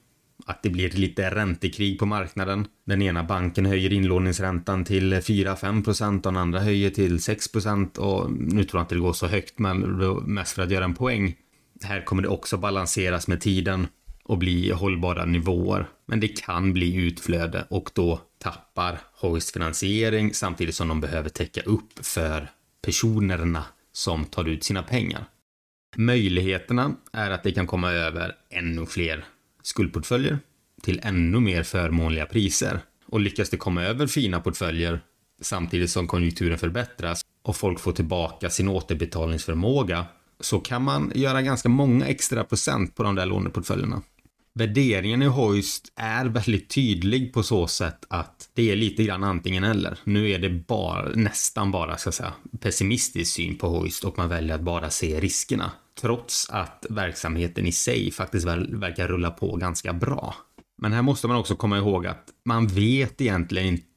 Att 0.45 0.63
det 0.63 0.69
blir 0.69 0.89
lite 0.89 1.29
räntekrig 1.29 1.99
på 1.99 2.05
marknaden. 2.05 2.67
Den 2.85 3.01
ena 3.01 3.23
banken 3.23 3.65
höjer 3.65 3.93
inlåningsräntan 3.93 4.85
till 4.85 5.13
4-5% 5.13 6.15
och 6.15 6.21
den 6.21 6.37
andra 6.37 6.59
höjer 6.59 6.89
till 6.89 7.17
6% 7.17 7.97
och 7.97 8.31
nu 8.31 8.63
tror 8.63 8.79
jag 8.79 8.83
inte 8.83 8.95
det 8.95 9.01
går 9.01 9.13
så 9.13 9.27
högt 9.27 9.59
men 9.59 9.79
mest 10.25 10.51
för 10.51 10.61
att 10.61 10.71
göra 10.71 10.85
en 10.85 10.95
poäng. 10.95 11.35
Här 11.83 12.05
kommer 12.05 12.21
det 12.21 12.29
också 12.29 12.57
balanseras 12.57 13.27
med 13.27 13.41
tiden 13.41 13.87
och 14.23 14.37
bli 14.37 14.71
hållbara 14.71 15.25
nivåer. 15.25 15.89
Men 16.05 16.19
det 16.19 16.27
kan 16.27 16.73
bli 16.73 16.95
utflöde 16.95 17.65
och 17.69 17.89
då 17.93 18.21
tappar 18.37 18.99
Hoist 19.13 19.53
finansiering 19.53 20.33
samtidigt 20.33 20.75
som 20.75 20.87
de 20.87 21.01
behöver 21.01 21.29
täcka 21.29 21.61
upp 21.61 22.05
för 22.05 22.49
personerna 22.85 23.65
som 23.91 24.25
tar 24.25 24.45
ut 24.45 24.63
sina 24.63 24.83
pengar. 24.83 25.25
Möjligheterna 25.95 26.95
är 27.13 27.31
att 27.31 27.43
det 27.43 27.51
kan 27.51 27.67
komma 27.67 27.91
över 27.91 28.35
ännu 28.49 28.85
fler 28.85 29.25
skuldportföljer 29.63 30.39
till 30.81 31.01
ännu 31.03 31.39
mer 31.39 31.63
förmånliga 31.63 32.25
priser. 32.25 32.79
Och 33.05 33.19
lyckas 33.19 33.49
det 33.49 33.57
komma 33.57 33.83
över 33.83 34.07
fina 34.07 34.39
portföljer 34.39 35.01
samtidigt 35.41 35.91
som 35.91 36.07
konjunkturen 36.07 36.57
förbättras 36.57 37.21
och 37.43 37.55
folk 37.55 37.79
får 37.79 37.91
tillbaka 37.91 38.49
sin 38.49 38.67
återbetalningsförmåga 38.67 40.05
så 40.39 40.59
kan 40.59 40.81
man 40.81 41.11
göra 41.15 41.41
ganska 41.41 41.69
många 41.69 42.05
extra 42.05 42.43
procent 42.43 42.95
på 42.95 43.03
de 43.03 43.15
där 43.15 43.25
låneportföljerna. 43.25 44.01
Värderingen 44.53 45.21
i 45.21 45.25
Hoist 45.25 45.93
är 45.95 46.25
väldigt 46.25 46.69
tydlig 46.69 47.33
på 47.33 47.43
så 47.43 47.67
sätt 47.67 48.05
att 48.09 48.49
det 48.53 48.71
är 48.71 48.75
lite 48.75 49.03
grann 49.03 49.23
antingen 49.23 49.63
eller. 49.63 49.99
Nu 50.03 50.31
är 50.31 50.39
det 50.39 50.49
bara, 50.49 51.09
nästan 51.15 51.71
bara, 51.71 51.97
ska 51.97 52.11
säga, 52.11 52.33
pessimistisk 52.59 53.33
syn 53.33 53.57
på 53.57 53.67
Hoist 53.67 54.03
och 54.03 54.17
man 54.17 54.29
väljer 54.29 54.55
att 54.55 54.61
bara 54.61 54.89
se 54.89 55.19
riskerna. 55.19 55.71
Trots 56.01 56.49
att 56.49 56.85
verksamheten 56.89 57.67
i 57.67 57.71
sig 57.71 58.11
faktiskt 58.11 58.45
verkar 58.45 59.07
rulla 59.07 59.31
på 59.31 59.55
ganska 59.55 59.93
bra. 59.93 60.35
Men 60.81 60.93
här 60.93 61.01
måste 61.01 61.27
man 61.27 61.37
också 61.37 61.55
komma 61.55 61.77
ihåg 61.77 62.07
att 62.07 62.25
man 62.45 62.67
vet 62.67 63.21
egentligen 63.21 63.67
inte 63.67 63.90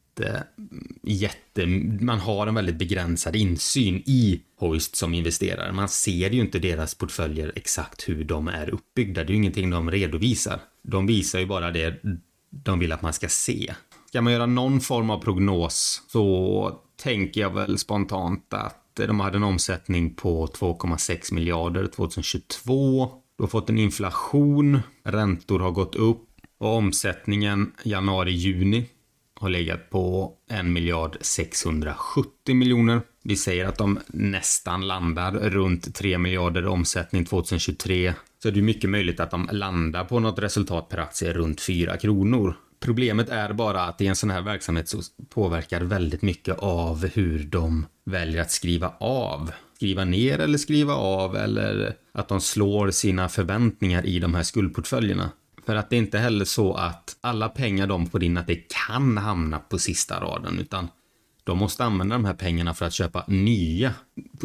jätte, 1.03 1.67
man 2.01 2.19
har 2.19 2.47
en 2.47 2.55
väldigt 2.55 2.77
begränsad 2.77 3.37
insyn 3.37 4.03
i 4.07 4.41
Hoist 4.59 4.97
som 4.97 5.15
investerare. 5.15 5.73
Man 5.73 5.89
ser 5.89 6.31
ju 6.31 6.41
inte 6.41 6.59
deras 6.59 6.95
portföljer 6.95 7.53
exakt 7.57 8.09
hur 8.09 8.25
de 8.25 8.49
är 8.49 8.71
uppbyggda. 8.71 9.25
Det 9.25 9.29
är 9.29 9.35
ju 9.35 9.37
ingenting 9.37 9.71
de 9.71 9.91
redovisar. 9.91 10.61
De 10.83 11.07
visar 11.07 11.39
ju 11.39 11.47
bara 11.47 11.71
det 11.71 12.03
de 12.51 12.79
vill 12.79 12.93
att 12.93 13.03
man 13.03 13.13
ska 13.13 13.29
se. 13.29 13.75
Ska 14.09 14.23
man 14.23 14.33
göra 14.33 14.47
någon 14.47 14.81
form 14.81 15.11
av 15.11 15.19
prognos 15.19 16.03
så 16.09 16.79
tänker 17.03 17.41
jag 17.41 17.51
väl 17.55 17.79
spontant 17.79 18.55
att 18.55 18.81
de 18.95 19.21
hade 19.21 19.37
en 19.37 19.43
omsättning 19.43 20.15
på 20.15 20.47
2,6 20.47 21.35
miljarder 21.35 21.87
2022. 21.87 23.11
Du 23.37 23.43
har 23.43 23.49
fått 23.49 23.71
en 23.71 23.79
inflation, 23.79 24.81
räntor 25.05 25.61
har 25.61 25.71
gått 25.71 25.95
upp 25.95 26.29
och 26.59 26.77
omsättningen 26.77 27.73
januari-juni 27.83 28.87
har 29.41 29.49
legat 29.49 29.91
på 29.91 30.33
1 30.51 30.65
miljard 30.65 31.17
670 31.21 32.55
miljoner. 32.55 33.01
Vi 33.23 33.37
säger 33.37 33.67
att 33.67 33.79
de 33.79 33.99
nästan 34.07 34.87
landar 34.87 35.33
runt 35.33 35.95
3 35.95 36.19
miljarder 36.19 36.67
omsättning 36.67 37.25
2023. 37.25 38.15
Så 38.43 38.51
det 38.51 38.61
är 38.61 38.63
mycket 38.63 38.91
möjligt 38.91 39.21
att 39.21 39.31
de 39.31 39.49
landar 39.53 40.05
på 40.05 40.21
något 40.21 40.39
resultat 40.39 40.89
per 40.89 40.99
aktie 40.99 41.33
runt 41.33 41.61
4 41.61 41.97
kronor. 41.97 42.57
Problemet 42.81 43.29
är 43.29 43.53
bara 43.53 43.83
att 43.83 44.01
i 44.01 44.07
en 44.07 44.17
sån 44.17 44.31
här 44.31 44.43
verksamhet 44.43 44.89
så 44.89 44.99
påverkar 45.29 45.81
väldigt 45.81 46.23
mycket 46.23 46.59
av 46.59 47.07
hur 47.07 47.45
de 47.45 47.87
väljer 48.05 48.43
att 48.43 48.51
skriva 48.51 48.93
av. 49.01 49.51
Skriva 49.77 50.05
ner 50.05 50.39
eller 50.39 50.59
skriva 50.59 50.95
av 50.95 51.37
eller 51.37 51.95
att 52.13 52.29
de 52.29 52.41
slår 52.41 52.91
sina 52.91 53.29
förväntningar 53.29 54.07
i 54.07 54.19
de 54.19 54.35
här 54.35 54.43
skuldportföljerna. 54.43 55.31
För 55.67 55.77
att 55.77 55.91
det 55.91 55.97
är 55.97 55.99
inte 55.99 56.19
heller 56.19 56.45
så 56.45 56.75
att 56.75 57.17
alla 57.21 57.49
pengar 57.49 57.87
de 57.87 58.07
får 58.07 58.25
in 58.25 58.37
att 58.37 58.47
det 58.47 58.69
kan 58.87 59.17
hamna 59.17 59.59
på 59.59 59.79
sista 59.79 60.21
raden 60.21 60.59
utan 60.59 60.89
de 61.45 61.59
måste 61.59 61.85
använda 61.85 62.15
de 62.15 62.25
här 62.25 62.35
pengarna 62.35 62.75
för 62.75 62.87
att 62.87 62.93
köpa 62.93 63.25
nya 63.27 63.95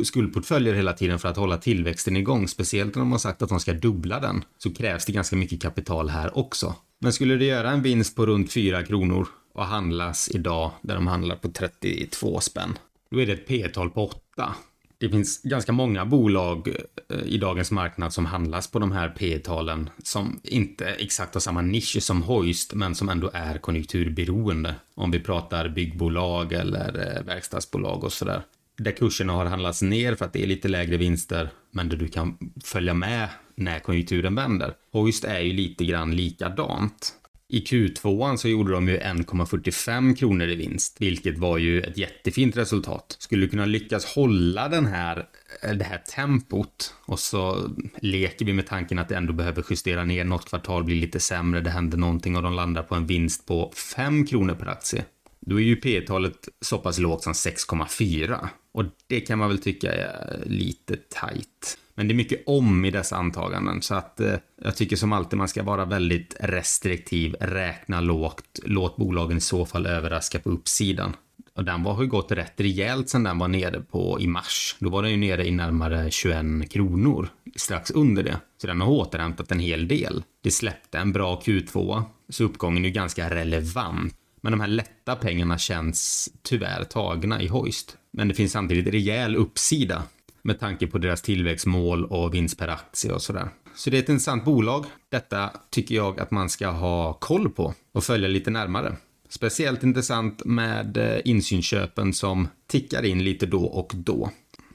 skuldportföljer 0.03 0.73
hela 0.73 0.93
tiden 0.93 1.19
för 1.19 1.29
att 1.29 1.37
hålla 1.37 1.57
tillväxten 1.57 2.17
igång. 2.17 2.47
Speciellt 2.47 2.95
när 2.95 2.99
de 2.99 3.11
har 3.11 3.19
sagt 3.19 3.41
att 3.41 3.49
de 3.49 3.59
ska 3.59 3.73
dubbla 3.73 4.19
den 4.19 4.43
så 4.57 4.73
krävs 4.73 5.05
det 5.05 5.11
ganska 5.11 5.35
mycket 5.35 5.61
kapital 5.61 6.09
här 6.09 6.37
också. 6.37 6.75
Men 6.99 7.13
skulle 7.13 7.35
det 7.35 7.45
göra 7.45 7.71
en 7.71 7.81
vinst 7.81 8.15
på 8.15 8.25
runt 8.25 8.53
4 8.53 8.83
kronor 8.83 9.27
och 9.53 9.65
handlas 9.65 10.29
idag 10.29 10.71
där 10.81 10.95
de 10.95 11.07
handlar 11.07 11.35
på 11.35 11.49
32 11.49 12.39
spänn, 12.39 12.77
då 13.11 13.21
är 13.21 13.25
det 13.25 13.33
ett 13.33 13.47
P-tal 13.47 13.89
på 13.89 14.05
8 14.05 14.55
det 14.99 15.09
finns 15.09 15.41
ganska 15.41 15.71
många 15.71 16.05
bolag 16.05 16.67
eh, 17.09 17.23
i 17.25 17.37
dagens 17.37 17.71
marknad 17.71 18.13
som 18.13 18.25
handlas 18.25 18.67
på 18.67 18.79
de 18.79 18.91
här 18.91 19.09
P 19.09 19.39
talen 19.39 19.89
som 20.03 20.39
inte 20.43 20.85
exakt 20.85 21.33
har 21.33 21.41
samma 21.41 21.61
nisch 21.61 22.03
som 22.03 22.23
Hoist 22.23 22.73
men 22.73 22.95
som 22.95 23.09
ändå 23.09 23.29
är 23.33 23.57
konjunkturberoende. 23.57 24.75
Om 24.95 25.11
vi 25.11 25.19
pratar 25.19 25.69
byggbolag 25.69 26.53
eller 26.53 27.17
eh, 27.17 27.23
verkstadsbolag 27.23 28.03
och 28.03 28.13
sådär. 28.13 28.41
Där 28.77 28.91
kurserna 28.91 29.33
har 29.33 29.45
handlats 29.45 29.81
ner 29.81 30.15
för 30.15 30.25
att 30.25 30.33
det 30.33 30.43
är 30.43 30.47
lite 30.47 30.67
lägre 30.67 30.97
vinster 30.97 31.49
men 31.71 31.89
där 31.89 31.97
du 31.97 32.07
kan 32.07 32.37
följa 32.63 32.93
med 32.93 33.29
när 33.55 33.79
konjunkturen 33.79 34.35
vänder. 34.35 34.73
Hoist 34.91 35.23
är 35.23 35.39
ju 35.39 35.53
lite 35.53 35.85
grann 35.85 36.15
likadant. 36.15 37.13
I 37.51 37.59
Q2 37.59 38.35
så 38.35 38.49
gjorde 38.49 38.71
de 38.71 38.87
ju 38.87 38.97
1,45 38.99 40.15
kronor 40.15 40.47
i 40.47 40.55
vinst, 40.55 40.95
vilket 40.99 41.37
var 41.37 41.57
ju 41.57 41.81
ett 41.81 41.97
jättefint 41.97 42.57
resultat. 42.57 43.15
Skulle 43.19 43.47
kunna 43.47 43.65
lyckas 43.65 44.05
hålla 44.05 44.69
den 44.69 44.85
här, 44.85 45.25
eh, 45.63 45.71
det 45.71 45.83
här 45.83 45.97
tempot 45.97 46.93
och 47.05 47.19
så 47.19 47.69
leker 48.01 48.45
vi 48.45 48.53
med 48.53 48.67
tanken 48.67 48.99
att 48.99 49.09
det 49.09 49.15
ändå 49.15 49.33
behöver 49.33 49.65
justera 49.69 50.05
ner 50.05 50.23
något 50.23 50.49
kvartal, 50.49 50.83
blir 50.83 51.01
lite 51.01 51.19
sämre, 51.19 51.61
det 51.61 51.69
händer 51.69 51.97
någonting 51.97 52.35
och 52.35 52.43
de 52.43 52.53
landar 52.53 52.83
på 52.83 52.95
en 52.95 53.05
vinst 53.05 53.45
på 53.45 53.71
5 53.95 54.25
kronor 54.25 54.55
per 54.55 54.67
aktie. 54.67 55.05
Då 55.39 55.59
är 55.59 55.63
ju 55.63 55.75
P 55.75 56.01
talet 56.01 56.47
så 56.61 56.77
pass 56.77 56.99
lågt 56.99 57.23
som 57.23 57.33
6,4 57.33 58.47
och 58.71 58.85
det 59.07 59.19
kan 59.21 59.39
man 59.39 59.49
väl 59.49 59.61
tycka 59.61 59.91
är 59.91 60.43
lite 60.45 60.95
tajt. 60.95 61.77
Men 61.99 62.07
det 62.07 62.13
är 62.13 62.15
mycket 62.15 62.43
om 62.45 62.85
i 62.85 62.91
dessa 62.91 63.15
antaganden 63.15 63.81
så 63.81 63.95
att 63.95 64.19
eh, 64.19 64.33
jag 64.63 64.75
tycker 64.75 64.95
som 64.95 65.13
alltid 65.13 65.37
man 65.37 65.47
ska 65.47 65.63
vara 65.63 65.85
väldigt 65.85 66.35
restriktiv, 66.39 67.35
räkna 67.39 68.01
lågt, 68.01 68.59
låt 68.63 68.97
bolagen 68.97 69.37
i 69.37 69.41
så 69.41 69.65
fall 69.65 69.85
överraska 69.85 70.39
på 70.39 70.49
uppsidan. 70.49 71.15
Och 71.55 71.63
den 71.63 71.83
var, 71.83 71.93
har 71.93 72.03
ju 72.03 72.09
gått 72.09 72.31
rätt 72.31 72.53
rejält 72.55 73.09
sen 73.09 73.23
den 73.23 73.39
var 73.39 73.47
nere 73.47 73.81
på 73.81 74.17
i 74.19 74.27
mars. 74.27 74.75
Då 74.79 74.89
var 74.89 75.03
den 75.03 75.11
ju 75.11 75.17
nere 75.17 75.47
i 75.47 75.51
närmare 75.51 76.11
21 76.11 76.71
kronor, 76.71 77.29
strax 77.55 77.91
under 77.91 78.23
det. 78.23 78.39
Så 78.61 78.67
den 78.67 78.81
har 78.81 78.87
återhämtat 78.87 79.51
en 79.51 79.59
hel 79.59 79.87
del. 79.87 80.23
Det 80.43 80.51
släppte 80.51 80.97
en 80.97 81.13
bra 81.13 81.41
Q2, 81.45 82.03
så 82.29 82.43
uppgången 82.43 82.83
är 82.83 82.89
ju 82.89 82.93
ganska 82.93 83.29
relevant. 83.29 84.15
Men 84.41 84.51
de 84.51 84.59
här 84.61 84.67
lätta 84.67 85.15
pengarna 85.15 85.57
känns 85.57 86.29
tyvärr 86.41 86.83
tagna 86.83 87.41
i 87.41 87.47
Hoist. 87.47 87.97
Men 88.11 88.27
det 88.27 88.33
finns 88.33 88.51
samtidigt 88.51 88.93
rejäl 88.93 89.35
uppsida 89.35 90.03
med 90.41 90.59
tanke 90.59 90.87
på 90.87 90.97
deras 90.97 91.21
tillväxtmål 91.21 92.05
och 92.05 92.33
vinst 92.33 92.57
per 92.57 92.67
aktie 92.67 93.13
och 93.13 93.21
sådär. 93.21 93.49
Så 93.75 93.89
det 93.89 93.97
är 93.97 94.03
ett 94.03 94.09
intressant 94.09 94.45
bolag. 94.45 94.85
Detta 95.09 95.49
tycker 95.69 95.95
jag 95.95 96.19
att 96.19 96.31
man 96.31 96.49
ska 96.49 96.67
ha 96.67 97.13
koll 97.13 97.49
på 97.49 97.73
och 97.91 98.03
följa 98.03 98.27
lite 98.27 98.49
närmare. 98.49 98.95
Speciellt 99.29 99.83
intressant 99.83 100.45
med 100.45 100.97
eh, 100.97 101.19
insynsköpen 101.25 102.13
som 102.13 102.47
tickar 102.67 103.05
in 103.05 103.23
lite 103.23 103.45
då 103.45 103.63
och 103.63 103.91
då. 103.95 104.29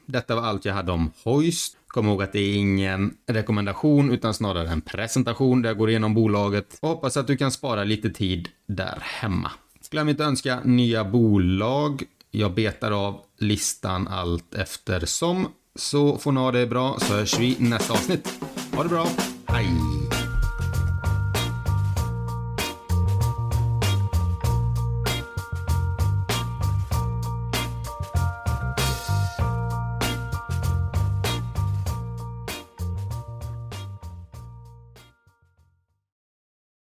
Detta 0.05 0.35
var 0.35 0.41
allt 0.41 0.65
jag 0.65 0.73
hade 0.73 0.91
om 0.91 1.11
Hoist. 1.23 1.77
Kom 1.87 2.07
ihåg 2.07 2.23
att 2.23 2.33
det 2.33 2.39
är 2.39 2.55
ingen 2.55 3.13
rekommendation 3.27 4.11
utan 4.11 4.33
snarare 4.33 4.69
en 4.69 4.81
presentation 4.81 5.61
där 5.61 5.69
jag 5.69 5.77
går 5.77 5.89
igenom 5.89 6.13
bolaget 6.13 6.77
och 6.81 6.89
hoppas 6.89 7.17
att 7.17 7.27
du 7.27 7.37
kan 7.37 7.51
spara 7.51 7.83
lite 7.83 8.09
tid 8.09 8.49
där 8.67 8.97
hemma. 9.01 9.51
Glöm 9.91 10.09
inte 10.09 10.23
att 10.23 10.29
önska 10.29 10.59
nya 10.63 11.03
bolag. 11.03 12.03
Jag 12.37 12.53
betar 12.53 12.91
av 12.91 13.21
listan 13.39 14.07
allt 14.07 14.55
eftersom. 14.55 15.47
Så 15.75 16.17
får 16.17 16.31
ni 16.31 16.39
ha 16.39 16.51
det 16.51 16.67
bra 16.67 16.97
så 16.99 17.13
hörs 17.13 17.39
vi 17.39 17.55
nästa 17.59 17.93
avsnitt. 17.93 18.27
Ha 18.75 18.83
det 18.83 18.89
bra. 18.89 19.07
Hej! 19.47 19.69